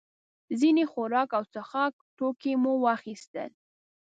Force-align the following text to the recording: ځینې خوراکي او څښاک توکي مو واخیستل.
ځینې 0.59 0.83
خوراکي 0.91 1.33
او 1.37 1.43
څښاک 1.53 1.93
توکي 2.17 2.53
مو 2.61 2.73
واخیستل. 2.85 3.51